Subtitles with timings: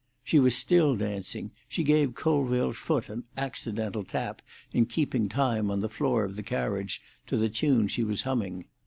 [0.23, 4.41] She was still dancing; she gave Colville's foot an accidental tap
[4.73, 8.65] in keeping time on the floor of the carriage to the tune she was humming.